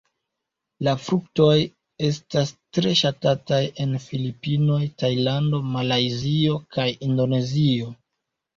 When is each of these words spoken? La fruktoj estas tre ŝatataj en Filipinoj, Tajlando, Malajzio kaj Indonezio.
La 0.85 0.93
fruktoj 1.01 1.57
estas 2.07 2.53
tre 2.79 2.95
ŝatataj 3.03 3.61
en 3.85 3.95
Filipinoj, 4.07 4.81
Tajlando, 5.05 5.63
Malajzio 5.77 6.59
kaj 6.79 6.91
Indonezio. 7.13 7.97